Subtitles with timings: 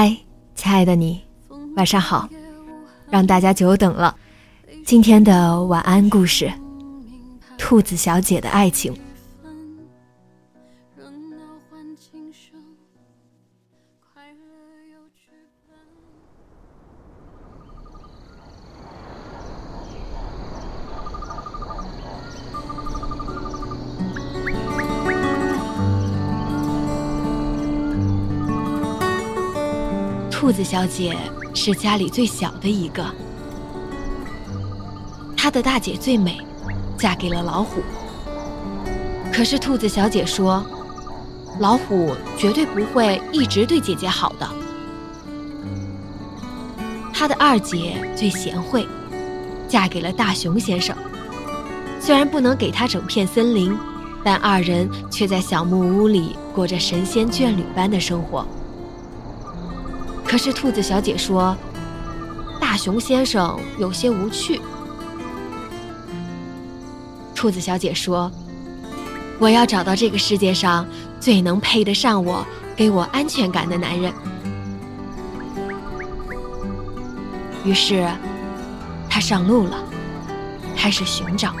[0.00, 0.16] 嗨，
[0.54, 1.20] 亲爱的你，
[1.74, 2.28] 晚上好，
[3.10, 4.16] 让大家久等了。
[4.86, 6.46] 今天的晚安故事，
[7.58, 8.94] 《兔子小姐的爱情》。
[30.48, 31.14] 兔子小姐
[31.54, 33.04] 是家里最小的一个，
[35.36, 36.38] 她的大姐最美，
[36.96, 37.82] 嫁给了老虎。
[39.30, 40.64] 可是兔子小姐说，
[41.60, 44.48] 老虎绝对不会一直对姐姐好的。
[47.12, 48.88] 她的二姐最贤惠，
[49.68, 50.96] 嫁给了大熊先生。
[52.00, 53.76] 虽然不能给他整片森林，
[54.24, 58.46] 但二人却在小木屋里过着神仙眷侣般的生活。
[60.28, 61.56] 可是兔子小姐说
[62.60, 64.60] ：“大熊先生有些无趣。”
[67.34, 68.30] 兔子小姐说
[69.40, 70.86] ：“我要找到这个世界上
[71.18, 72.46] 最能配得上我、
[72.76, 74.12] 给我安全感的男人。”
[77.64, 78.06] 于是，
[79.08, 79.82] 她上路了，
[80.76, 81.54] 开始寻找。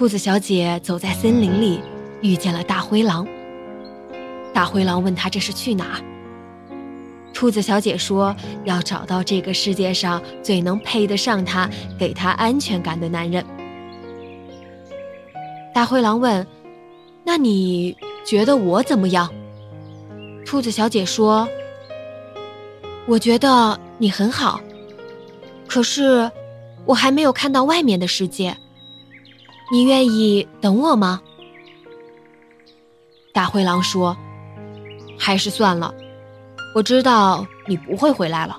[0.00, 1.78] 兔子小姐走在森林里，
[2.22, 3.28] 遇见了大灰狼。
[4.50, 6.00] 大灰狼问她这是去哪？
[7.34, 8.34] 兔子小姐说
[8.64, 11.68] 要找到这个世界上最能配得上她、
[11.98, 13.44] 给她安全感的男人。
[15.74, 16.46] 大灰狼问
[17.22, 17.94] ：“那你
[18.24, 19.30] 觉得我怎么样？”
[20.46, 21.46] 兔子小姐说
[23.06, 24.62] ：“我觉得你很好，
[25.68, 26.30] 可是
[26.86, 28.56] 我还没有看到外面的世界。”
[29.72, 31.22] 你愿意等我吗？
[33.32, 34.16] 大灰狼说
[35.16, 35.94] ：“还是算了，
[36.74, 38.58] 我知道你不会回来了。”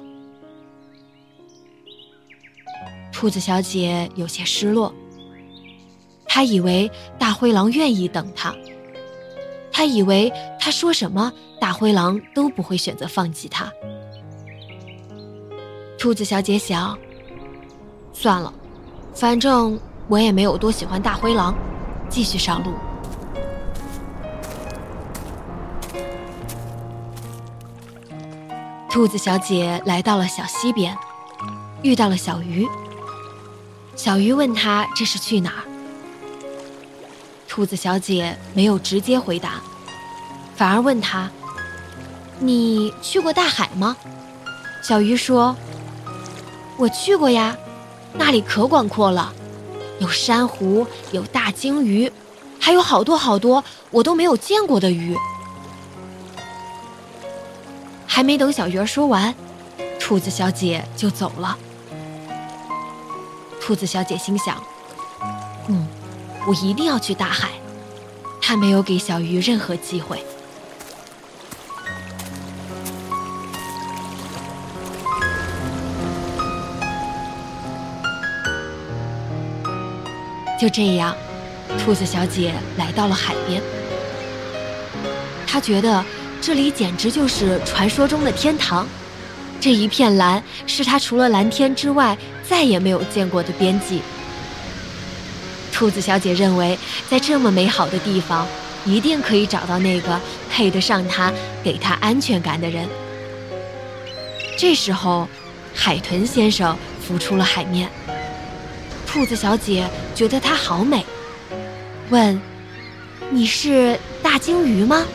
[3.12, 4.94] 兔子小姐有些失落，
[6.26, 6.90] 她以为
[7.20, 8.56] 大灰狼愿意等她，
[9.70, 11.30] 她以为她说什么，
[11.60, 13.70] 大灰狼都不会选择放弃她。
[16.00, 16.98] 兔子小姐想：
[18.14, 18.54] 算了，
[19.14, 19.78] 反正……
[20.12, 21.56] 我也没有多喜欢大灰狼，
[22.10, 22.74] 继续上路。
[28.90, 30.94] 兔子小姐来到了小溪边，
[31.82, 32.68] 遇到了小鱼。
[33.96, 35.64] 小鱼问她这是去哪儿？
[37.48, 39.62] 兔子小姐没有直接回答，
[40.58, 41.32] 反而问她
[42.38, 43.96] ：“你去过大海吗？”
[44.84, 45.56] 小鱼说
[46.76, 47.56] ：“我去过呀，
[48.12, 49.34] 那里可广阔了。”
[50.02, 52.12] 有珊瑚，有大鲸鱼，
[52.60, 55.16] 还有好多好多我都没有见过的鱼。
[58.08, 59.34] 还没等小鱼儿说完，
[60.00, 61.56] 兔子小姐就走了。
[63.62, 64.62] 兔子小姐心想
[65.70, 65.88] ：“嗯，
[66.48, 67.52] 我一定要去大海。”
[68.42, 70.26] 她没有给小鱼任何机会。
[80.62, 81.18] 就这样，
[81.80, 83.60] 兔子小姐来到了海边。
[85.48, 86.06] 她觉得
[86.40, 88.88] 这里简直就是传说中的天堂，
[89.60, 92.16] 这一片蓝是他除了蓝天之外
[92.48, 94.04] 再也没有见过的边际。
[95.74, 96.78] 兔子小姐认为，
[97.10, 98.46] 在这么美好的地方，
[98.86, 101.34] 一定可以找到那个配得上她、
[101.64, 102.88] 给她安全感的人。
[104.60, 105.28] 这时候，
[105.74, 107.90] 海豚先生浮出了海面。
[109.12, 109.86] 兔子小姐
[110.16, 111.04] 觉得它好美，
[112.10, 112.40] 问
[113.30, 115.06] ：“你是大鲸鱼吗？”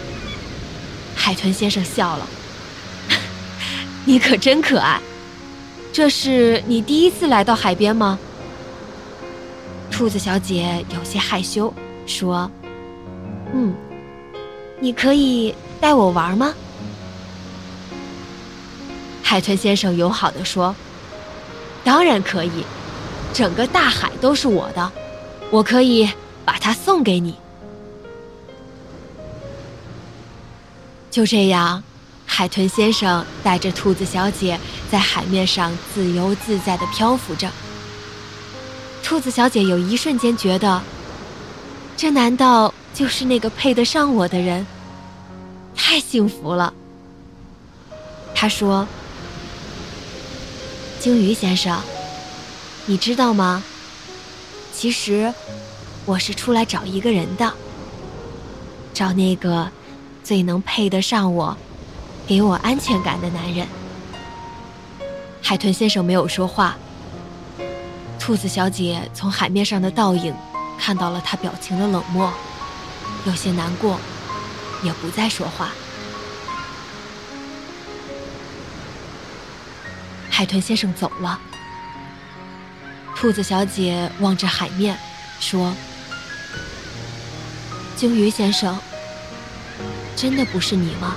[1.17, 2.29] 海豚先生笑了：
[4.05, 5.01] “你可真可爱。
[5.95, 8.19] 这是你第一次来到海边吗？”
[9.91, 11.73] 兔子小姐有些害羞，
[12.07, 12.51] 说
[13.55, 13.73] ：“嗯，
[14.79, 16.53] 你可以带我玩吗？”
[19.23, 20.77] 海豚先生友好的说
[21.83, 22.63] ：“当然可以，
[23.37, 24.91] 整个大海都是我的，
[25.51, 26.11] 我可以
[26.43, 27.37] 把它送给你。”
[31.13, 31.83] 就这样，
[32.25, 34.59] 海豚先生带着兔子小姐
[34.91, 37.51] 在海面上自由自在的漂浮着。
[39.03, 40.81] 兔子小姐有一瞬间觉得，
[41.95, 44.67] 这难道就是那个配得上我的人？
[45.75, 46.73] 太幸福了。
[48.35, 48.89] 她说
[50.99, 51.79] ：“鲸鱼先生，
[52.89, 53.65] 你知道吗？
[54.73, 55.35] 其实
[56.05, 57.53] 我是出来找一个人的，
[58.95, 59.69] 找那个
[60.23, 61.57] 最能配得上我、
[62.29, 63.67] 给我安全感的男人。”
[65.43, 66.77] 海豚先生没有说话。
[68.21, 70.35] 兔子小姐从海面上的倒影
[70.79, 72.33] 看到了他表情的冷漠，
[73.25, 73.99] 有些难过，
[74.83, 75.71] 也不再说话。
[80.31, 81.41] 海豚先生走了，
[83.19, 84.95] 兔子小姐望着海面，
[85.41, 85.75] 说
[87.97, 88.79] ：“鲸鱼先生，
[90.15, 91.17] 真的不是你吗？”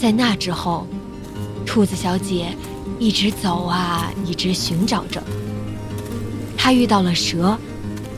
[0.00, 0.86] 在那之后。
[1.66, 2.56] 兔子小姐
[2.98, 5.22] 一直走啊，一直寻找着。
[6.58, 7.56] 她遇到了蛇，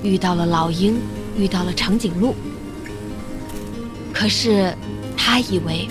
[0.03, 0.99] 遇到了老鹰，
[1.37, 2.35] 遇到了长颈鹿。
[4.11, 4.75] 可是，
[5.19, 5.87] 她以为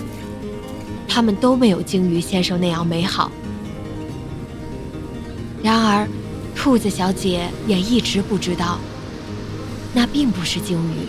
[1.08, 3.30] 他们都没有鲸鱼先生那样美好。
[5.62, 6.08] 然而，
[6.56, 8.78] 兔子小姐也一直不知道，
[9.94, 11.06] 那并不是鲸鱼。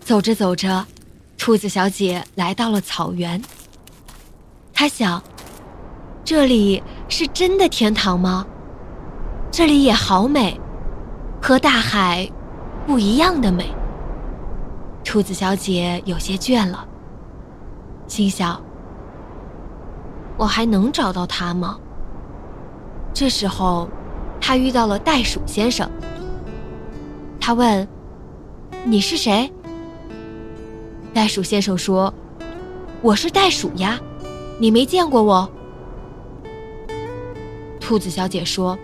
[0.00, 0.86] 走着走着，
[1.38, 3.40] 兔子小姐来到了草原。
[4.72, 5.22] 她想，
[6.24, 8.46] 这里是真的天堂吗？
[9.50, 10.58] 这里也好美，
[11.42, 12.30] 和大海
[12.86, 13.70] 不一样的美。
[15.04, 16.86] 兔子小姐有些倦了，
[18.06, 18.60] 心想：
[20.38, 21.78] 我还能找到他吗？
[23.12, 23.88] 这时候，
[24.40, 25.88] 她遇到了袋鼠先生。
[27.38, 27.86] 他问
[28.86, 29.52] ：“你是谁？”
[31.12, 32.12] 袋鼠先生说
[33.02, 34.00] ：“我是袋鼠呀，
[34.58, 35.50] 你没见过我。”
[37.78, 38.78] 兔子小姐说：“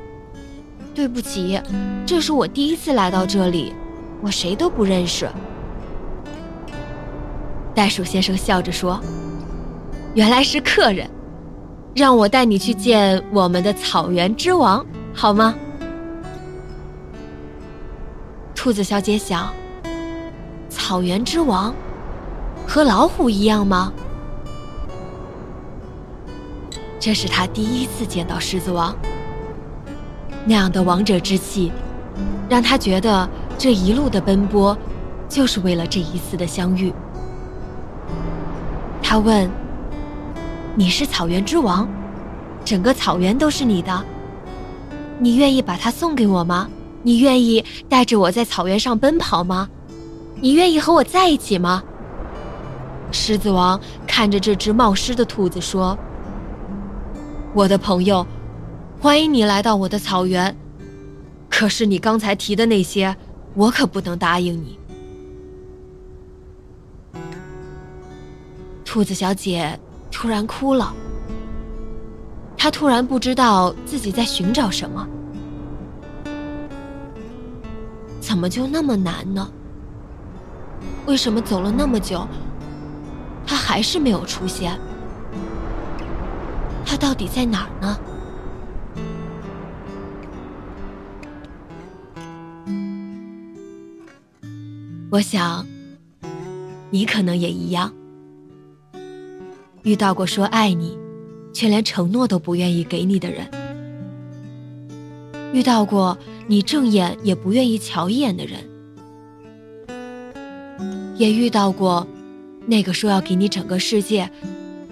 [0.95, 1.59] 对不起，
[2.05, 3.73] 这是我第一次来到这里，
[4.21, 5.27] 我谁都不认识。”
[7.79, 9.01] 袋鼠先生笑着说
[10.13, 11.09] ：“原来是客人，
[11.95, 15.55] 让我带你去见我们的草原之王，好吗？”
[18.53, 19.55] 兔子小姐想
[20.69, 21.73] ：“草原之王。”
[22.67, 23.93] 和老虎一样吗？
[26.99, 28.93] 这是他第一次见到狮子王，
[30.45, 31.71] 那样的王者之气，
[32.49, 34.77] 让他觉得这一路的奔波，
[35.29, 36.93] 就是为了这一次的相遇。
[39.09, 39.51] 他问
[40.77, 41.89] ：“你是草原之王，
[42.63, 44.05] 整个草原都是你的，
[45.19, 46.69] 你愿意把它送给我吗？
[47.03, 49.67] 你愿意带着我在草原上奔跑吗？
[50.43, 51.83] 你愿意和我在一起吗？”
[53.11, 55.99] 狮子王看着这只冒失的兔子说
[57.57, 58.27] ：“我的朋友，
[59.01, 60.55] 欢迎你来到我的草原。
[61.49, 63.17] 可是你刚才提的那些，
[63.55, 64.79] 我可不能答应你。”
[68.91, 69.79] 兔子小姐
[70.11, 70.95] 突然哭了。
[72.57, 75.07] 她突然不知道自己在寻找什么，
[78.19, 79.47] 怎么就那么难呢？
[81.05, 82.27] 为什么走了那么久？
[83.47, 84.81] 他还是没有出现，
[86.87, 87.99] 他到底在哪儿呢？
[95.11, 95.67] 我想，
[96.89, 97.93] 你可能也一样，
[99.83, 100.99] 遇到过说爱你，
[101.53, 103.49] 却连承诺都不愿意给你的人。
[105.53, 106.17] 遇到过
[106.47, 108.61] 你正眼也不愿意瞧一眼的人，
[111.17, 112.07] 也遇到过
[112.67, 114.31] 那个说要给你整个世界，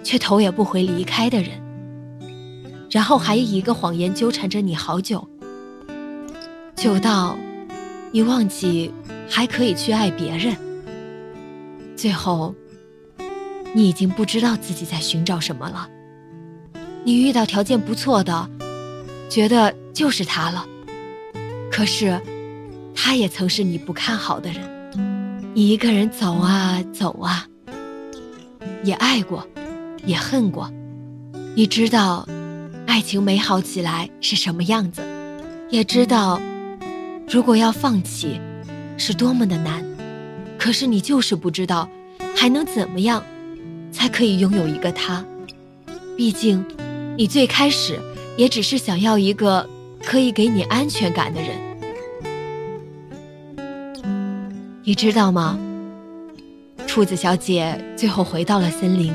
[0.02, 1.50] 却头也不回离开的人，
[2.90, 5.28] 然后还以一个谎言纠缠着你好久，
[6.74, 7.36] 久到
[8.12, 8.90] 你忘记
[9.28, 10.56] 还可以去爱别人，
[11.94, 12.54] 最后
[13.74, 15.88] 你已经不知道自己在寻找什么了。
[17.04, 18.48] 你遇到条件不错的，
[19.28, 20.66] 觉得就是他了，
[21.70, 22.20] 可是，
[22.94, 24.76] 他也曾是你不看好的人。
[25.54, 27.46] 你一个人走啊走啊，
[28.82, 29.46] 也爱过，
[30.04, 30.70] 也恨过。
[31.54, 32.28] 你知道，
[32.86, 35.02] 爱情美好起来是什么样子，
[35.70, 36.40] 也知道，
[37.28, 38.40] 如果要放弃，
[38.98, 39.84] 是多么的难。
[40.58, 41.88] 可是你就是不知道，
[42.34, 43.22] 还能怎么样，
[43.96, 45.24] 才可以拥有一个他。
[46.16, 46.62] 毕竟。
[47.18, 47.98] 你最开始
[48.36, 49.66] 也只是想要一个
[50.04, 51.56] 可以给你安全感的人，
[54.84, 55.58] 你知道吗？
[56.86, 59.14] 兔子小姐最后回到了森林，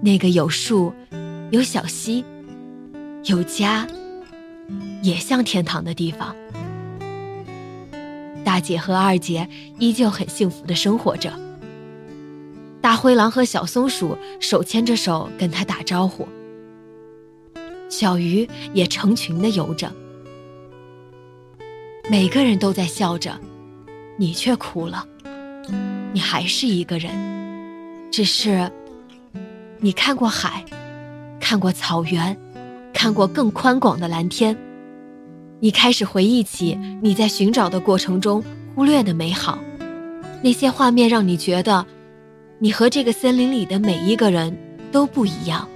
[0.00, 0.92] 那个有树、
[1.50, 2.24] 有小溪、
[3.24, 3.84] 有家，
[5.02, 6.32] 也像天堂的地方。
[8.44, 9.48] 大姐和二姐
[9.80, 11.32] 依旧很幸福的生活着。
[13.04, 16.26] 灰狼和小松鼠手牵着手跟她打招呼。
[17.90, 19.92] 小鱼也成群的游着，
[22.10, 23.38] 每个人都在笑着，
[24.16, 25.06] 你却哭了。
[26.14, 27.12] 你还是一个人，
[28.10, 28.72] 只是
[29.80, 30.64] 你看过海，
[31.38, 32.34] 看过草原，
[32.94, 34.56] 看过更宽广的蓝天。
[35.60, 38.42] 你开始回忆起你在寻找的过程中
[38.74, 39.58] 忽略的美好，
[40.42, 41.84] 那些画面让你觉得，
[42.64, 44.56] 你和这个森林里的每一个人
[44.90, 45.68] 都不一样，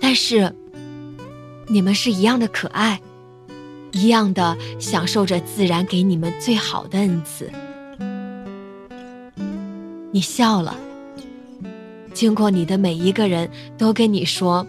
[0.00, 0.52] 但是。
[1.68, 3.00] 你们是一样的可爱，
[3.92, 7.50] 一样的享受着自然给你们最好的恩赐。
[10.12, 10.76] 你笑了，
[12.14, 14.64] 经过你的每一个人都跟你说，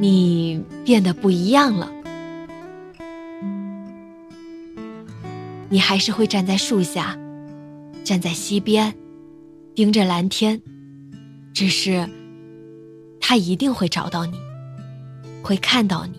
[0.00, 1.90] 你变得不一样了。
[5.68, 7.18] 你还是会站在树下，
[8.04, 8.94] 站在溪边，
[9.74, 10.62] 盯着蓝天，
[11.52, 12.08] 只是
[13.20, 14.38] 他一定会找到你。
[15.42, 16.14] 会看到你，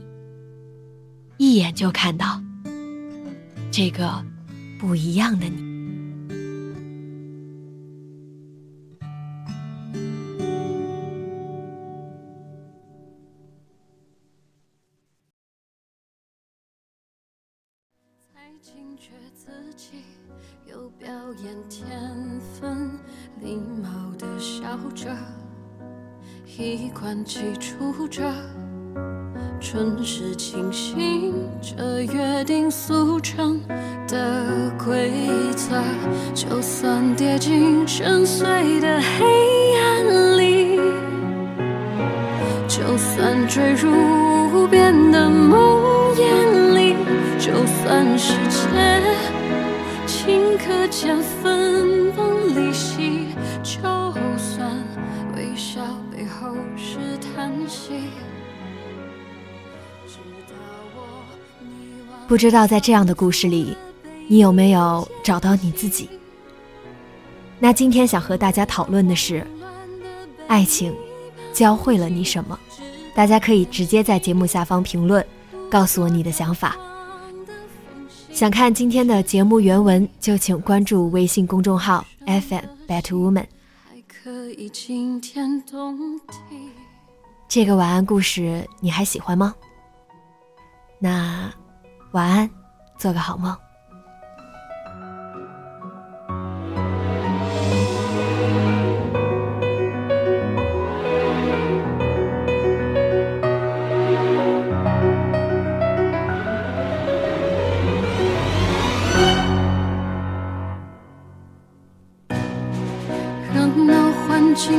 [1.38, 2.40] 一眼就看到
[3.72, 4.24] 这个
[4.78, 5.75] 不一样的你。
[18.66, 20.02] 惊觉自己
[20.66, 21.08] 有表
[21.44, 21.88] 演天
[22.40, 23.00] 分，
[23.40, 25.16] 礼貌的笑着，
[26.48, 28.24] 衣冠齐出着。
[29.60, 33.62] 春时清醒，这约定俗成
[34.08, 35.12] 的规
[35.56, 35.80] 则，
[36.34, 40.78] 就算跌进深邃的黑暗里，
[42.68, 43.92] 就算坠入
[44.56, 46.20] 无边的梦魇
[46.52, 46.65] 里，
[47.46, 48.58] 就算世界
[50.08, 53.28] 顷刻间分崩离析，
[53.62, 53.84] 就
[54.36, 54.84] 算
[55.36, 55.80] 微笑
[56.12, 58.10] 背后是叹息。
[62.28, 63.78] 不知道在这样的故事里，
[64.28, 66.10] 你有没有找到你自己？
[67.60, 69.46] 那今天想和大家讨论的是，
[70.48, 70.92] 爱情
[71.54, 72.60] 教会了你什么？
[73.14, 75.24] 大家可以直接在节目下方评论，
[75.70, 76.76] 告诉我你的想法。
[78.36, 83.46] 想看今天的节目原文，就请关注微信公众号 FM Better Woman。
[87.48, 89.56] 这个晚安故事你还喜欢吗？
[91.00, 91.50] 那。
[92.12, 92.50] 晚安，
[92.98, 93.56] 做个好梦。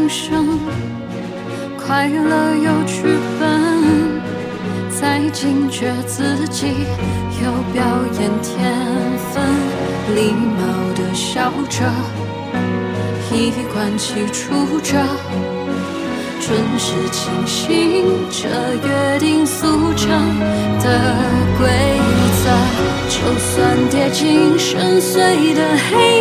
[0.08, 0.58] 生，
[1.76, 3.02] 快乐有剧
[3.38, 4.20] 本，
[4.90, 6.66] 才惊觉自己。
[7.42, 7.84] 有表
[8.18, 8.75] 演天
[9.32, 9.44] 分，
[10.14, 10.62] 礼貌
[10.94, 11.84] 的笑着，
[13.30, 14.96] 衣冠齐出着，
[16.40, 18.48] 准时清醒，着
[18.82, 20.08] 约定俗成
[20.80, 21.16] 的
[21.58, 21.68] 规
[22.42, 22.44] 则。
[23.08, 26.15] 就算跌进深邃的黑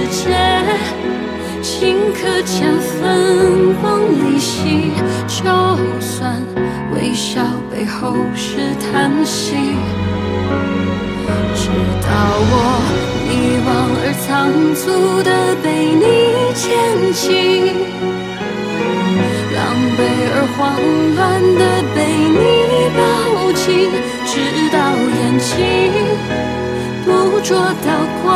[0.00, 0.24] 世界。
[1.62, 1.68] 顷
[2.14, 3.84] 刻间分崩
[4.32, 4.92] 离析，
[5.28, 5.44] 就
[6.00, 6.42] 算
[6.94, 9.54] 微笑背后是叹息，
[11.54, 11.68] 直
[12.00, 12.08] 到
[12.50, 12.52] 我
[13.28, 13.30] 迷
[13.66, 13.68] 惘
[14.00, 14.28] 而仓
[14.74, 14.82] 促
[15.22, 15.28] 的
[15.62, 15.66] 被
[16.00, 16.02] 你
[16.54, 16.62] 牵
[17.12, 17.22] 起，
[19.54, 19.58] 狼
[19.96, 20.00] 狈
[20.32, 20.58] 而慌
[21.14, 21.18] 乱
[21.58, 21.62] 的
[21.94, 21.98] 被
[22.38, 22.40] 你
[22.96, 22.98] 抱
[23.52, 23.60] 紧，
[24.24, 24.32] 直
[24.72, 25.50] 到眼睛。
[27.02, 27.08] 捕
[27.40, 27.88] 捉到
[28.22, 28.28] 光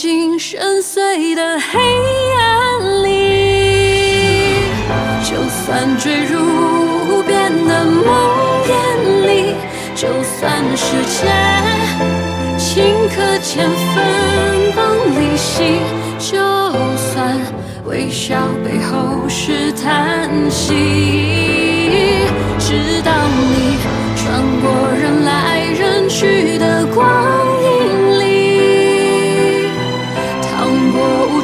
[0.00, 1.80] 进深邃的黑
[2.36, 3.08] 暗里，
[5.24, 8.06] 就算坠入无边的梦
[8.64, 9.56] 魇里，
[9.96, 11.26] 就算世界。
[12.56, 14.80] 顷刻间分崩
[15.20, 15.80] 离析，
[16.20, 16.38] 就
[16.96, 17.36] 算
[17.84, 20.76] 微笑背后是叹息，
[22.60, 23.10] 直到
[23.50, 23.76] 你
[24.14, 25.17] 穿过人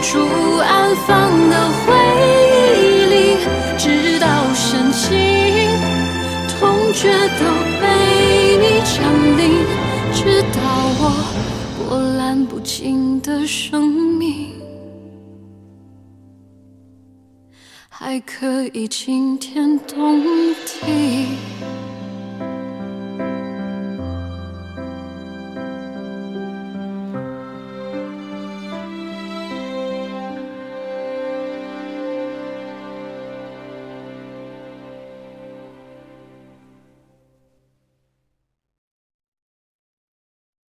[0.07, 0.21] 处
[0.59, 1.95] 安放的回
[2.77, 3.39] 忆里，
[3.79, 5.09] 直到深情
[6.47, 7.43] 痛觉都
[7.81, 7.83] 被
[8.59, 8.95] 你降
[9.39, 9.65] 临，
[10.13, 10.61] 直到
[11.01, 11.03] 我。
[11.79, 14.53] 波澜不惊的生命，
[17.89, 20.23] 还可以惊天动
[20.67, 21.29] 地。